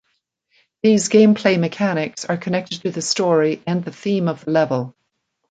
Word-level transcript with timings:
These 0.81 1.09
gameplay 1.09 1.59
mechanics 1.59 2.25
are 2.25 2.35
connected 2.35 2.81
to 2.81 2.89
the 2.89 3.03
story 3.03 3.61
and 3.67 3.85
the 3.85 3.91
theme 3.91 4.27
of 4.27 4.45
the 4.45 4.49
level. 4.49 4.95